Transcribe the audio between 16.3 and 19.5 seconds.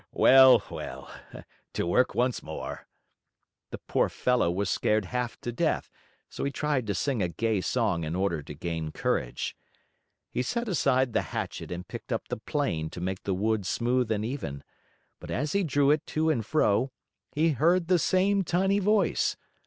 and fro, he heard the same tiny voice.